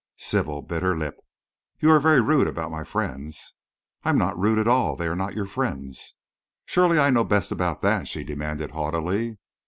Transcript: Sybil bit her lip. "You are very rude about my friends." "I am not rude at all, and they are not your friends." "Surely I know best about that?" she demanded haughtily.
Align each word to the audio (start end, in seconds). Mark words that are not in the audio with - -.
Sybil 0.17 0.63
bit 0.63 0.81
her 0.81 0.97
lip. 0.97 1.17
"You 1.79 1.91
are 1.91 1.99
very 1.99 2.21
rude 2.21 2.47
about 2.47 2.71
my 2.71 2.83
friends." 2.83 3.53
"I 4.03 4.09
am 4.09 4.17
not 4.17 4.35
rude 4.35 4.57
at 4.57 4.67
all, 4.67 4.93
and 4.93 4.97
they 4.97 5.05
are 5.05 5.15
not 5.15 5.35
your 5.35 5.45
friends." 5.45 6.15
"Surely 6.65 6.97
I 6.97 7.11
know 7.11 7.23
best 7.23 7.51
about 7.51 7.83
that?" 7.83 8.07
she 8.07 8.23
demanded 8.23 8.71
haughtily. 8.71 9.37